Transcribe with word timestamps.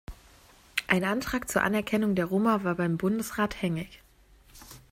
Ein 0.87 1.03
Antrag 1.03 1.47
zur 1.47 1.61
Anerkennung 1.61 2.15
der 2.15 2.25
Roma 2.25 2.63
war 2.63 2.73
beim 2.73 2.97
Bundesrat 2.97 3.61
hängig. 3.61 4.01